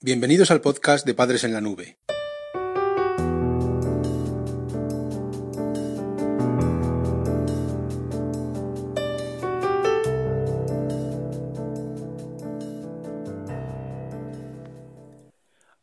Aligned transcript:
Bienvenidos 0.00 0.52
al 0.52 0.60
podcast 0.60 1.04
de 1.04 1.12
Padres 1.12 1.42
en 1.42 1.52
la 1.52 1.60
Nube. 1.60 1.98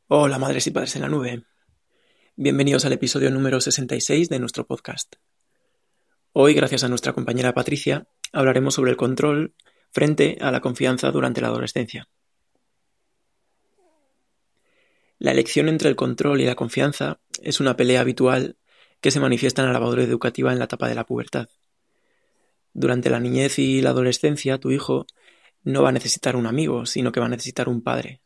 Hola 0.08 0.40
madres 0.40 0.66
y 0.68 0.72
padres 0.72 0.96
en 0.96 1.02
la 1.02 1.10
nube. 1.10 1.44
Bienvenidos 2.38 2.86
al 2.86 2.94
episodio 2.94 3.30
número 3.32 3.60
66 3.60 4.30
de 4.30 4.40
nuestro 4.40 4.66
podcast. 4.66 5.18
Hoy, 6.32 6.54
gracias 6.54 6.86
a 6.86 6.88
nuestra 6.88 7.12
compañera 7.12 7.54
Patricia, 7.54 8.08
hablaremos 8.32 8.76
sobre 8.76 8.92
el 8.92 8.98
control 8.98 9.56
frente 9.92 10.38
a 10.40 10.52
la 10.52 10.62
confianza 10.62 11.12
durante 11.12 11.42
la 11.42 11.48
adolescencia. 11.48 12.08
La 15.18 15.32
elección 15.32 15.70
entre 15.70 15.90
el 15.90 15.96
control 15.96 16.42
y 16.42 16.46
la 16.46 16.56
confianza 16.56 17.20
es 17.42 17.60
una 17.60 17.78
pelea 17.78 18.02
habitual 18.02 18.58
que 19.00 19.12
se 19.12 19.20
manifiesta 19.20 19.62
en 19.62 19.68
la 19.68 19.74
labor 19.74 20.00
educativa 20.00 20.52
en 20.52 20.60
la 20.60 20.66
etapa 20.66 20.90
de 20.90 20.96
la 20.96 21.06
pubertad. 21.06 21.48
Durante 22.74 23.10
la 23.10 23.22
niñez 23.22 23.58
y 23.60 23.82
la 23.82 23.92
adolescencia, 23.92 24.58
tu 24.58 24.72
hijo 24.72 25.06
no 25.64 25.82
va 25.82 25.90
a 25.90 25.94
necesitar 25.94 26.36
un 26.36 26.46
amigo, 26.46 26.86
sino 26.86 27.12
que 27.12 27.22
va 27.22 27.28
a 27.28 27.30
necesitar 27.30 27.70
un 27.70 27.82
padre. 27.82 28.22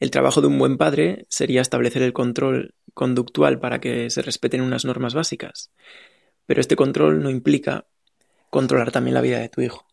El 0.00 0.10
trabajo 0.10 0.40
de 0.40 0.46
un 0.46 0.58
buen 0.58 0.78
padre 0.78 1.26
sería 1.28 1.60
establecer 1.60 2.02
el 2.02 2.12
control 2.12 2.74
conductual 2.94 3.60
para 3.60 3.80
que 3.80 4.08
se 4.10 4.22
respeten 4.22 4.62
unas 4.62 4.84
normas 4.84 5.14
básicas, 5.14 5.70
pero 6.46 6.60
este 6.60 6.76
control 6.76 7.22
no 7.22 7.30
implica 7.30 7.86
controlar 8.50 8.90
también 8.90 9.14
la 9.14 9.20
vida 9.20 9.38
de 9.38 9.48
tu 9.48 9.60
hijo. 9.60 9.86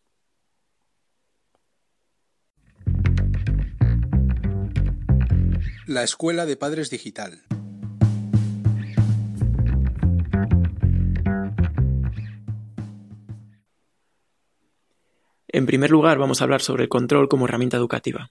La 5.90 6.04
Escuela 6.04 6.46
de 6.46 6.56
Padres 6.56 6.88
Digital. 6.88 7.42
En 15.48 15.66
primer 15.66 15.90
lugar, 15.90 16.18
vamos 16.18 16.40
a 16.40 16.44
hablar 16.44 16.62
sobre 16.62 16.84
el 16.84 16.88
control 16.88 17.28
como 17.28 17.46
herramienta 17.46 17.76
educativa. 17.76 18.30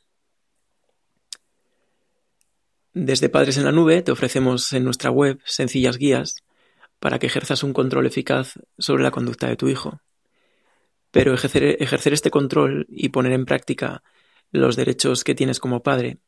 Desde 2.94 3.28
Padres 3.28 3.58
en 3.58 3.66
la 3.66 3.74
Nube 3.74 4.04
te 4.04 4.14
ofrecemos 4.14 4.72
en 4.72 4.86
nuestra 4.86 5.12
web 5.12 5.42
sencillas 5.44 5.98
guías 5.98 6.38
para 7.02 7.20
que 7.20 7.28
ejerzas 7.28 7.64
un 7.64 7.74
control 7.74 8.06
eficaz 8.06 8.54
sobre 8.78 9.04
la 9.04 9.12
conducta 9.12 9.50
de 9.50 9.58
tu 9.58 9.68
hijo. 9.68 10.00
Pero 11.12 11.34
ejercer, 11.34 11.76
ejercer 11.84 12.14
este 12.14 12.32
control 12.32 12.86
y 12.88 13.10
poner 13.10 13.34
en 13.34 13.44
práctica 13.44 14.02
los 14.50 14.78
derechos 14.78 15.26
que 15.26 15.36
tienes 15.36 15.60
como 15.60 15.84
padre 15.84 16.20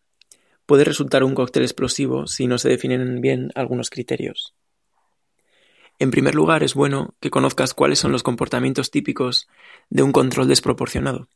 puede 0.72 0.86
resultar 0.86 1.25
un 1.25 1.36
cóctel 1.36 1.64
explosivo 1.64 2.27
si 2.27 2.47
no 2.47 2.58
se 2.58 2.69
definen 2.69 3.19
bien 3.19 3.52
algunos 3.55 3.89
criterios. 3.89 4.55
En 6.00 6.11
primer 6.11 6.33
lugar, 6.33 6.63
es 6.63 6.75
bueno 6.75 7.13
que 7.19 7.30
conozcas 7.30 7.73
cuáles 7.73 8.00
son 8.00 8.13
los 8.13 8.23
comportamientos 8.23 8.89
típicos 8.89 9.50
de 9.89 10.02
un 10.02 10.13
control 10.13 10.47
desproporcionado. 10.47 11.28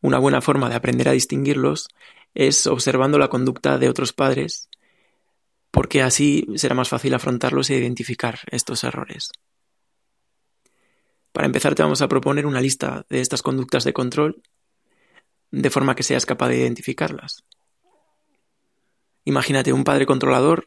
Una 0.00 0.20
buena 0.20 0.40
forma 0.40 0.68
de 0.68 0.76
aprender 0.76 1.08
a 1.08 1.12
distinguirlos 1.12 1.88
es 2.34 2.68
observando 2.68 3.18
la 3.18 3.26
conducta 3.26 3.78
de 3.78 3.88
otros 3.88 4.12
padres, 4.12 4.68
porque 5.72 6.00
así 6.00 6.46
será 6.54 6.76
más 6.76 6.90
fácil 6.90 7.14
afrontarlos 7.14 7.68
e 7.68 7.78
identificar 7.78 8.38
estos 8.52 8.84
errores. 8.84 9.32
Para 11.32 11.46
empezar 11.46 11.74
te 11.74 11.82
vamos 11.82 12.00
a 12.00 12.08
proponer 12.08 12.46
una 12.46 12.60
lista 12.60 13.04
de 13.10 13.20
estas 13.20 13.42
conductas 13.42 13.82
de 13.82 13.92
control, 13.92 14.40
de 15.50 15.70
forma 15.70 15.96
que 15.96 16.04
seas 16.04 16.26
capaz 16.26 16.48
de 16.50 16.58
identificarlas. 16.58 17.42
Imagínate, 19.28 19.74
un 19.74 19.84
padre 19.84 20.06
controlador 20.06 20.64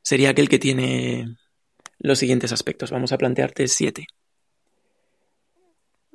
sería 0.00 0.30
aquel 0.30 0.48
que 0.48 0.60
tiene 0.60 1.36
los 1.98 2.20
siguientes 2.20 2.52
aspectos. 2.52 2.92
Vamos 2.92 3.10
a 3.10 3.18
plantearte 3.18 3.66
siete. 3.66 4.06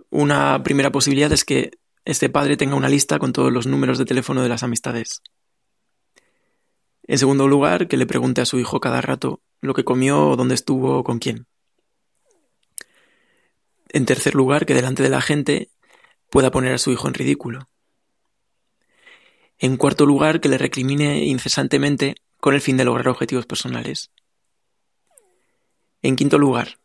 Una 0.10 0.64
primera 0.64 0.90
posibilidad 0.90 1.30
es 1.34 1.44
que 1.44 1.72
este 2.06 2.30
padre 2.30 2.56
tenga 2.56 2.76
una 2.76 2.88
lista 2.88 3.20
con 3.20 3.34
todos 3.34 3.52
los 3.52 3.68
números 3.68 3.98
de 3.98 4.06
teléfono 4.06 4.42
de 4.42 4.48
las 4.48 4.64
amistades. 4.64 5.22
En 7.04 7.18
segundo 7.18 7.50
lugar, 7.50 7.90
que 7.90 7.98
le 7.98 8.08
pregunte 8.08 8.40
a 8.40 8.46
su 8.46 8.58
hijo 8.58 8.80
cada 8.80 9.02
rato 9.02 9.42
lo 9.60 9.74
que 9.74 9.84
comió, 9.84 10.38
dónde 10.38 10.56
estuvo 10.56 11.04
con 11.04 11.20
quién. 11.20 11.46
En 13.90 14.06
tercer 14.06 14.34
lugar, 14.34 14.66
que 14.66 14.76
delante 14.76 15.04
de 15.04 15.10
la 15.10 15.20
gente 15.20 15.72
pueda 16.30 16.52
poner 16.52 16.72
a 16.72 16.78
su 16.78 16.94
hijo 16.94 17.10
en 17.10 17.16
ridículo. 17.16 17.68
En 19.60 19.78
cuarto 19.78 20.06
lugar, 20.06 20.40
que 20.40 20.50
le 20.50 20.58
recrimine 20.58 21.26
incesantemente 21.26 22.16
con 22.40 22.54
el 22.54 22.62
fin 22.62 22.78
de 22.78 22.86
lograr 22.86 23.10
objetivos 23.10 23.48
personales. 23.48 24.12
En 26.04 26.16
quinto 26.16 26.38
lugar, 26.38 26.78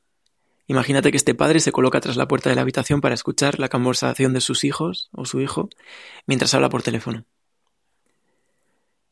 imagínate 0.66 1.10
que 1.10 1.18
este 1.18 1.34
padre 1.34 1.60
se 1.60 1.70
coloca 1.70 2.00
tras 2.00 2.16
la 2.16 2.26
puerta 2.26 2.48
de 2.48 2.56
la 2.56 2.62
habitación 2.62 3.02
para 3.02 3.14
escuchar 3.14 3.58
la 3.58 3.68
conversación 3.68 4.32
de 4.32 4.40
sus 4.40 4.64
hijos 4.64 5.10
o 5.12 5.26
su 5.26 5.40
hijo 5.42 5.68
mientras 6.26 6.54
habla 6.54 6.70
por 6.70 6.82
teléfono. 6.82 7.26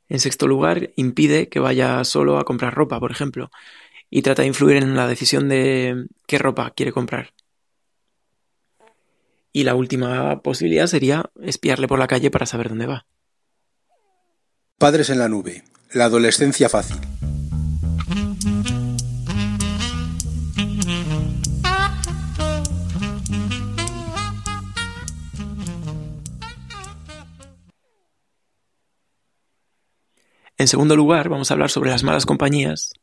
En 0.08 0.20
sexto 0.20 0.48
lugar, 0.48 0.90
impide 0.96 1.48
que 1.48 1.60
vaya 1.60 2.02
solo 2.04 2.38
a 2.38 2.44
comprar 2.44 2.74
ropa, 2.74 2.98
por 2.98 3.12
ejemplo, 3.12 3.50
y 4.08 4.22
trata 4.22 4.42
de 4.42 4.48
influir 4.48 4.78
en 4.78 4.96
la 4.96 5.06
decisión 5.06 5.48
de 5.48 6.06
qué 6.26 6.38
ropa 6.38 6.70
quiere 6.70 6.92
comprar. 6.92 7.34
Y 9.52 9.64
la 9.64 9.74
última 9.74 10.40
posibilidad 10.42 10.86
sería 10.86 11.30
espiarle 11.42 11.86
por 11.86 11.98
la 11.98 12.08
calle 12.08 12.30
para 12.30 12.46
saber 12.46 12.70
dónde 12.70 12.86
va. 12.86 13.06
Padres 14.80 15.10
en 15.10 15.18
la 15.18 15.28
nube. 15.28 15.62
La 15.92 16.06
adolescencia 16.06 16.70
fácil. 16.70 16.96
En 30.56 30.66
segundo 30.66 30.96
lugar, 30.96 31.28
vamos 31.28 31.50
a 31.50 31.54
hablar 31.54 31.68
sobre 31.68 31.90
las 31.90 32.02
malas 32.02 32.24
compañías 32.24 32.94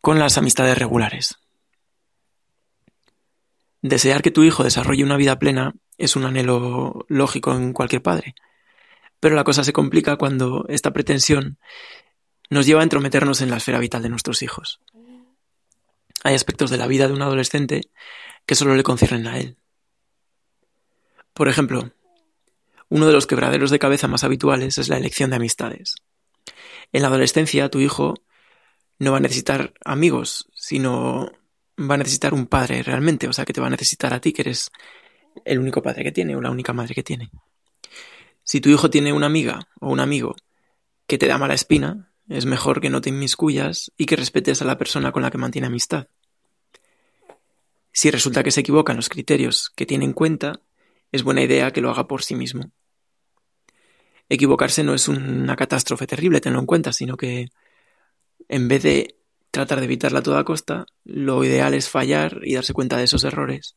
con 0.00 0.20
las 0.20 0.38
amistades 0.38 0.78
regulares. 0.78 1.40
Desear 3.82 4.22
que 4.22 4.30
tu 4.30 4.44
hijo 4.44 4.62
desarrolle 4.62 5.02
una 5.02 5.16
vida 5.16 5.40
plena 5.40 5.74
es 5.98 6.14
un 6.14 6.24
anhelo 6.24 7.04
lógico 7.08 7.52
en 7.52 7.72
cualquier 7.72 8.02
padre. 8.02 8.36
Pero 9.20 9.34
la 9.34 9.44
cosa 9.44 9.64
se 9.64 9.72
complica 9.72 10.16
cuando 10.16 10.66
esta 10.68 10.92
pretensión 10.92 11.58
nos 12.50 12.66
lleva 12.66 12.80
a 12.80 12.84
entrometernos 12.84 13.40
en 13.40 13.50
la 13.50 13.56
esfera 13.56 13.78
vital 13.78 14.02
de 14.02 14.08
nuestros 14.08 14.42
hijos. 14.42 14.80
Hay 16.22 16.34
aspectos 16.34 16.70
de 16.70 16.76
la 16.76 16.86
vida 16.86 17.08
de 17.08 17.14
un 17.14 17.22
adolescente 17.22 17.82
que 18.46 18.54
solo 18.54 18.74
le 18.74 18.82
conciernen 18.82 19.26
a 19.26 19.38
él. 19.38 19.56
Por 21.32 21.48
ejemplo, 21.48 21.92
uno 22.88 23.06
de 23.06 23.12
los 23.12 23.26
quebraderos 23.26 23.70
de 23.70 23.78
cabeza 23.78 24.08
más 24.08 24.24
habituales 24.24 24.78
es 24.78 24.88
la 24.88 24.96
elección 24.96 25.30
de 25.30 25.36
amistades. 25.36 25.96
En 26.92 27.02
la 27.02 27.08
adolescencia, 27.08 27.68
tu 27.68 27.80
hijo 27.80 28.14
no 28.98 29.12
va 29.12 29.18
a 29.18 29.20
necesitar 29.20 29.74
amigos, 29.84 30.48
sino 30.54 31.30
va 31.78 31.94
a 31.96 31.98
necesitar 31.98 32.32
un 32.32 32.46
padre 32.46 32.82
realmente, 32.82 33.28
o 33.28 33.32
sea 33.32 33.44
que 33.44 33.52
te 33.52 33.60
va 33.60 33.66
a 33.66 33.70
necesitar 33.70 34.14
a 34.14 34.20
ti, 34.20 34.32
que 34.32 34.42
eres 34.42 34.70
el 35.44 35.58
único 35.58 35.82
padre 35.82 36.04
que 36.04 36.12
tiene 36.12 36.34
o 36.36 36.40
la 36.40 36.50
única 36.50 36.72
madre 36.72 36.94
que 36.94 37.02
tiene. 37.02 37.30
Si 38.46 38.60
tu 38.60 38.68
hijo 38.68 38.90
tiene 38.90 39.12
una 39.12 39.26
amiga 39.26 39.68
o 39.80 39.90
un 39.90 39.98
amigo 39.98 40.36
que 41.08 41.18
te 41.18 41.26
da 41.26 41.36
mala 41.36 41.54
espina, 41.54 42.12
es 42.28 42.46
mejor 42.46 42.80
que 42.80 42.90
no 42.90 43.00
te 43.00 43.08
inmiscuyas 43.08 43.90
y 43.96 44.06
que 44.06 44.14
respetes 44.14 44.62
a 44.62 44.64
la 44.64 44.78
persona 44.78 45.10
con 45.10 45.22
la 45.22 45.32
que 45.32 45.38
mantiene 45.38 45.66
amistad. 45.66 46.06
Si 47.90 48.08
resulta 48.08 48.44
que 48.44 48.52
se 48.52 48.60
equivoca 48.60 48.92
en 48.92 48.98
los 48.98 49.08
criterios 49.08 49.72
que 49.74 49.84
tiene 49.84 50.04
en 50.04 50.12
cuenta, 50.12 50.60
es 51.10 51.24
buena 51.24 51.42
idea 51.42 51.72
que 51.72 51.80
lo 51.80 51.90
haga 51.90 52.06
por 52.06 52.22
sí 52.22 52.36
mismo. 52.36 52.70
Equivocarse 54.28 54.84
no 54.84 54.94
es 54.94 55.08
una 55.08 55.56
catástrofe 55.56 56.06
terrible, 56.06 56.40
tenlo 56.40 56.60
en 56.60 56.66
cuenta, 56.66 56.92
sino 56.92 57.16
que 57.16 57.48
en 58.48 58.68
vez 58.68 58.84
de 58.84 59.18
tratar 59.50 59.80
de 59.80 59.86
evitarla 59.86 60.20
a 60.20 60.22
toda 60.22 60.44
costa, 60.44 60.86
lo 61.02 61.42
ideal 61.42 61.74
es 61.74 61.88
fallar 61.88 62.42
y 62.44 62.54
darse 62.54 62.74
cuenta 62.74 62.96
de 62.96 63.04
esos 63.04 63.24
errores, 63.24 63.74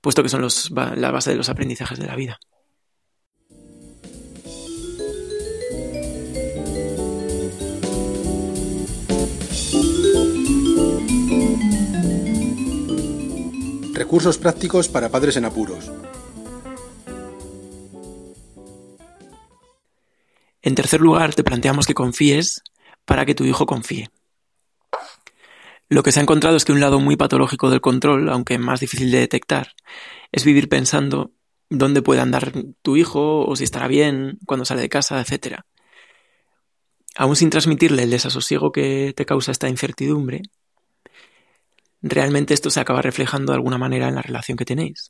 puesto 0.00 0.22
que 0.22 0.30
son 0.30 0.48
la 0.96 1.10
base 1.10 1.30
de 1.30 1.36
los 1.36 1.50
aprendizajes 1.50 1.98
de 1.98 2.06
la 2.06 2.16
vida. 2.16 2.40
Recursos 14.08 14.38
prácticos 14.38 14.88
para 14.88 15.10
padres 15.10 15.36
en 15.36 15.44
apuros. 15.44 15.92
En 20.62 20.74
tercer 20.74 21.02
lugar, 21.02 21.34
te 21.34 21.44
planteamos 21.44 21.86
que 21.86 21.92
confíes 21.92 22.62
para 23.04 23.26
que 23.26 23.34
tu 23.34 23.44
hijo 23.44 23.66
confíe. 23.66 24.08
Lo 25.90 26.02
que 26.02 26.10
se 26.10 26.20
ha 26.20 26.22
encontrado 26.22 26.56
es 26.56 26.64
que 26.64 26.72
un 26.72 26.80
lado 26.80 27.00
muy 27.00 27.16
patológico 27.16 27.68
del 27.68 27.82
control, 27.82 28.30
aunque 28.30 28.56
más 28.56 28.80
difícil 28.80 29.10
de 29.10 29.18
detectar, 29.18 29.74
es 30.32 30.42
vivir 30.42 30.70
pensando 30.70 31.32
dónde 31.68 32.00
puede 32.00 32.22
andar 32.22 32.54
tu 32.80 32.96
hijo 32.96 33.44
o 33.44 33.56
si 33.56 33.64
estará 33.64 33.88
bien 33.88 34.38
cuando 34.46 34.64
sale 34.64 34.80
de 34.80 34.88
casa, 34.88 35.20
etc. 35.20 35.60
Aún 37.14 37.36
sin 37.36 37.50
transmitirle 37.50 38.04
el 38.04 38.10
desasosiego 38.10 38.72
que 38.72 39.12
te 39.14 39.26
causa 39.26 39.52
esta 39.52 39.68
incertidumbre, 39.68 40.40
realmente 42.02 42.54
esto 42.54 42.70
se 42.70 42.80
acaba 42.80 43.02
reflejando 43.02 43.52
de 43.52 43.56
alguna 43.56 43.78
manera 43.78 44.08
en 44.08 44.14
la 44.14 44.22
relación 44.22 44.56
que 44.56 44.64
tenéis. 44.64 45.08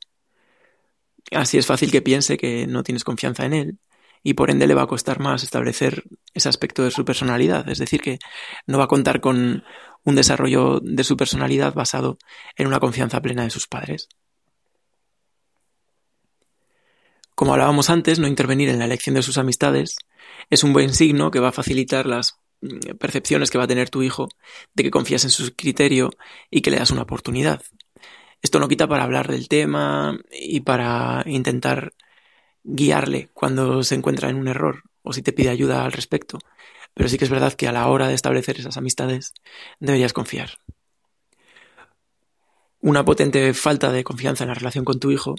Así 1.31 1.57
es 1.57 1.65
fácil 1.65 1.91
que 1.91 2.01
piense 2.01 2.37
que 2.37 2.65
no 2.67 2.83
tienes 2.83 3.03
confianza 3.03 3.45
en 3.45 3.53
él 3.53 3.79
y 4.23 4.33
por 4.33 4.49
ende 4.49 4.67
le 4.67 4.73
va 4.73 4.83
a 4.83 4.87
costar 4.87 5.19
más 5.19 5.43
establecer 5.43 6.03
ese 6.33 6.49
aspecto 6.49 6.83
de 6.83 6.91
su 6.91 7.05
personalidad, 7.05 7.69
es 7.69 7.77
decir, 7.77 8.01
que 8.01 8.19
no 8.67 8.77
va 8.77 8.85
a 8.85 8.87
contar 8.87 9.21
con 9.21 9.63
un 10.03 10.15
desarrollo 10.15 10.79
de 10.81 11.03
su 11.03 11.15
personalidad 11.15 11.73
basado 11.73 12.17
en 12.55 12.67
una 12.67 12.79
confianza 12.79 13.21
plena 13.21 13.43
de 13.43 13.49
sus 13.49 13.67
padres. 13.67 14.09
Como 17.35 17.53
hablábamos 17.53 17.89
antes, 17.89 18.19
no 18.19 18.27
intervenir 18.27 18.69
en 18.69 18.79
la 18.79 18.85
elección 18.85 19.15
de 19.15 19.21
sus 19.21 19.37
amistades 19.37 19.95
es 20.49 20.63
un 20.63 20.73
buen 20.73 20.93
signo 20.93 21.31
que 21.31 21.39
va 21.39 21.49
a 21.49 21.53
facilitar 21.53 22.05
las 22.05 22.37
percepciones 22.97 23.49
que 23.49 23.57
va 23.57 23.63
a 23.65 23.67
tener 23.67 23.89
tu 23.89 24.01
hijo 24.03 24.29
de 24.73 24.83
que 24.83 24.91
confías 24.91 25.23
en 25.23 25.29
su 25.29 25.55
criterio 25.55 26.11
y 26.49 26.61
que 26.61 26.71
le 26.71 26.77
das 26.77 26.91
una 26.91 27.03
oportunidad. 27.03 27.61
Esto 28.41 28.59
no 28.59 28.67
quita 28.67 28.87
para 28.87 29.03
hablar 29.03 29.27
del 29.27 29.47
tema 29.47 30.17
y 30.31 30.61
para 30.61 31.23
intentar 31.25 31.93
guiarle 32.63 33.29
cuando 33.33 33.83
se 33.83 33.95
encuentra 33.95 34.29
en 34.29 34.37
un 34.37 34.47
error 34.47 34.83
o 35.03 35.13
si 35.13 35.21
te 35.21 35.33
pide 35.33 35.49
ayuda 35.49 35.83
al 35.83 35.91
respecto. 35.91 36.39
Pero 36.93 37.09
sí 37.09 37.17
que 37.17 37.25
es 37.25 37.31
verdad 37.31 37.53
que 37.53 37.67
a 37.67 37.71
la 37.71 37.87
hora 37.87 38.07
de 38.07 38.13
establecer 38.13 38.59
esas 38.59 38.77
amistades 38.77 39.33
deberías 39.79 40.13
confiar. 40.13 40.59
Una 42.81 43.03
potente 43.03 43.53
falta 43.53 43.91
de 43.91 44.03
confianza 44.03 44.43
en 44.43 44.49
la 44.49 44.53
relación 44.53 44.85
con 44.85 44.99
tu 44.99 45.11
hijo 45.11 45.35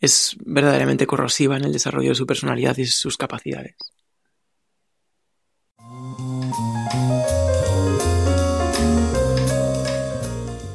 es 0.00 0.36
verdaderamente 0.44 1.06
corrosiva 1.06 1.56
en 1.56 1.64
el 1.64 1.72
desarrollo 1.72 2.10
de 2.10 2.14
su 2.14 2.26
personalidad 2.26 2.76
y 2.78 2.86
sus 2.86 3.16
capacidades. 3.16 3.76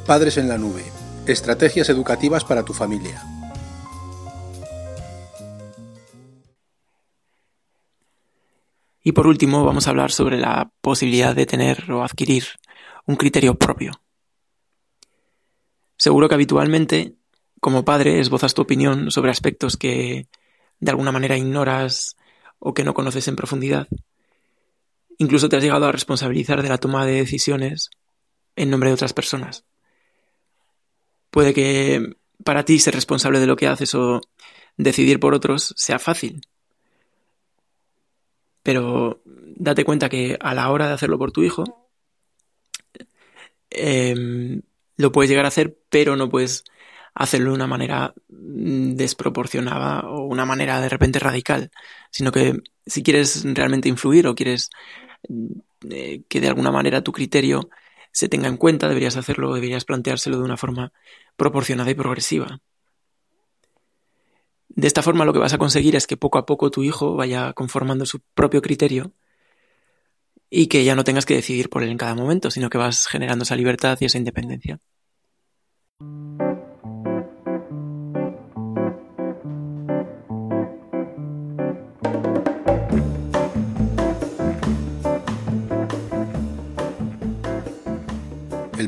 Padres 0.10 0.40
en 0.40 0.50
la 0.50 0.58
nube. 0.58 0.84
Estrategias 1.28 1.88
educativas 1.88 2.44
para 2.44 2.66
tu 2.66 2.74
familia. 2.74 3.22
Y 9.04 9.12
por 9.12 9.28
último 9.28 9.64
vamos 9.64 9.86
a 9.86 9.92
hablar 9.92 10.12
sobre 10.12 10.40
la 10.40 10.72
posibilidad 10.82 11.36
de 11.36 11.46
tener 11.46 11.92
o 11.92 12.04
adquirir 12.04 12.46
un 13.06 13.18
criterio 13.18 13.54
propio. 13.54 14.02
Seguro 15.96 16.28
que 16.28 16.34
habitualmente 16.34 17.14
como 17.62 17.86
padre 17.86 18.20
esbozas 18.20 18.56
tu 18.56 18.64
opinión 18.64 19.12
sobre 19.12 19.30
aspectos 19.30 19.78
que 19.78 20.28
de 20.80 20.90
alguna 20.90 21.12
manera 21.12 21.38
ignoras 21.38 22.18
o 22.58 22.74
que 22.74 22.84
no 22.84 22.96
conoces 22.96 23.28
en 23.28 23.36
profundidad. 23.36 23.88
Incluso 25.20 25.50
te 25.50 25.58
has 25.58 25.64
llegado 25.64 25.86
a 25.86 25.92
responsabilizar 25.92 26.64
de 26.64 26.70
la 26.70 26.80
toma 26.80 27.06
de 27.06 27.12
decisiones 27.12 27.92
en 28.56 28.72
nombre 28.72 28.90
de 28.90 28.96
otras 28.96 29.14
personas. 29.14 29.69
Puede 31.30 31.54
que 31.54 32.16
para 32.44 32.66
ti 32.66 32.80
ser 32.80 32.96
responsable 32.96 33.40
de 33.40 33.48
lo 33.48 33.56
que 33.56 33.68
haces 33.68 33.94
o 33.96 34.22
decidir 34.78 35.20
por 35.20 35.34
otros 35.34 35.74
sea 35.78 36.00
fácil. 36.00 36.42
Pero 38.64 39.22
date 39.26 39.84
cuenta 39.86 40.10
que 40.10 40.38
a 40.40 40.54
la 40.54 40.70
hora 40.72 40.88
de 40.88 40.94
hacerlo 40.94 41.18
por 41.18 41.32
tu 41.32 41.44
hijo, 41.44 41.90
em, 43.70 44.62
lo 44.98 45.12
puedes 45.12 45.30
llegar 45.30 45.46
a 45.46 45.50
hacer, 45.50 45.78
pero 45.90 46.16
no 46.16 46.30
puedes 46.30 46.64
hacerlo 47.14 47.50
de 47.52 47.56
una 47.56 47.68
manera 47.68 48.14
mm, 48.30 48.96
desproporcionada 48.96 50.02
o 50.10 50.26
una 50.26 50.46
manera 50.46 50.80
de 50.82 50.90
repente 50.90 51.20
radical, 51.20 51.72
sino 52.12 52.32
que 52.32 52.56
si 52.86 53.04
quieres 53.04 53.44
realmente 53.46 53.90
influir 53.90 54.28
o 54.28 54.36
quieres 54.36 54.70
mm, 55.28 55.60
eh, 55.92 56.24
que 56.28 56.42
de 56.42 56.48
alguna 56.48 56.72
manera 56.72 57.04
tu 57.04 57.12
criterio 57.12 57.70
se 58.20 58.28
tenga 58.28 58.50
en 58.50 58.58
cuenta, 58.58 58.90
deberías 58.90 59.16
hacerlo, 59.16 59.54
deberías 59.54 59.86
planteárselo 59.86 60.38
de 60.38 60.44
una 60.44 60.58
forma 60.58 60.92
proporcionada 61.38 61.90
y 61.90 61.94
progresiva. 61.94 62.60
De 64.68 64.88
esta 64.88 65.02
forma 65.02 65.24
lo 65.24 65.32
que 65.32 65.40
vas 65.40 65.54
a 65.54 65.58
conseguir 65.58 65.96
es 65.96 66.06
que 66.06 66.18
poco 66.18 66.38
a 66.38 66.46
poco 66.46 66.70
tu 66.70 66.84
hijo 66.84 67.16
vaya 67.16 67.54
conformando 67.54 68.06
su 68.06 68.20
propio 68.34 68.62
criterio 68.62 69.14
y 70.50 70.68
que 70.68 70.84
ya 70.84 70.96
no 70.96 71.06
tengas 71.06 71.26
que 71.26 71.36
decidir 71.36 71.70
por 71.70 71.82
él 71.82 71.92
en 71.92 71.98
cada 71.98 72.14
momento, 72.14 72.52
sino 72.52 72.70
que 72.70 72.78
vas 72.78 73.08
generando 73.08 73.44
esa 73.44 73.56
libertad 73.56 73.98
y 74.02 74.06
esa 74.06 74.18
independencia. 74.18 74.82